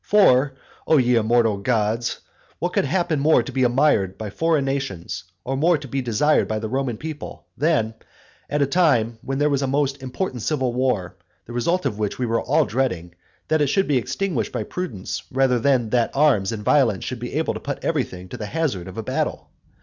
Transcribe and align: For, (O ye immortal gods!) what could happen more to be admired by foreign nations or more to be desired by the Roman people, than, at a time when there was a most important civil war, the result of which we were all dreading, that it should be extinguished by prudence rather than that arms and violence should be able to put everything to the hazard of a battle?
For, 0.03 0.55
(O 0.87 0.97
ye 0.97 1.13
immortal 1.13 1.57
gods!) 1.57 2.21
what 2.57 2.73
could 2.73 2.85
happen 2.85 3.19
more 3.19 3.43
to 3.43 3.51
be 3.51 3.63
admired 3.63 4.17
by 4.17 4.31
foreign 4.31 4.65
nations 4.65 5.25
or 5.43 5.55
more 5.55 5.77
to 5.77 5.87
be 5.87 6.01
desired 6.01 6.47
by 6.47 6.57
the 6.57 6.67
Roman 6.67 6.97
people, 6.97 7.45
than, 7.55 7.93
at 8.49 8.63
a 8.63 8.65
time 8.65 9.19
when 9.21 9.37
there 9.37 9.47
was 9.51 9.61
a 9.61 9.67
most 9.67 10.01
important 10.01 10.41
civil 10.41 10.73
war, 10.73 11.17
the 11.45 11.53
result 11.53 11.85
of 11.85 11.99
which 11.99 12.17
we 12.17 12.25
were 12.25 12.41
all 12.41 12.65
dreading, 12.65 13.13
that 13.47 13.61
it 13.61 13.67
should 13.67 13.87
be 13.87 13.97
extinguished 13.97 14.51
by 14.51 14.63
prudence 14.63 15.21
rather 15.31 15.59
than 15.59 15.91
that 15.91 16.09
arms 16.15 16.51
and 16.51 16.63
violence 16.65 17.03
should 17.03 17.19
be 17.19 17.33
able 17.35 17.53
to 17.53 17.59
put 17.59 17.77
everything 17.85 18.27
to 18.29 18.37
the 18.37 18.47
hazard 18.47 18.87
of 18.87 18.97
a 18.97 19.03
battle? 19.03 19.51